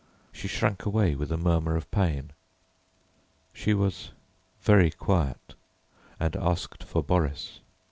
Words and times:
She 0.31 0.47
shrank 0.47 0.87
away 0.87 1.13
with 1.13 1.31
a 1.31 1.37
murmur 1.37 1.75
of 1.75 1.91
pain. 1.91 2.31
She 3.53 3.75
was 3.75 4.09
very 4.63 4.89
quiet, 4.89 5.53
and 6.19 6.35
asked 6.37 6.83
for 6.83 7.03
Boris. 7.03 7.59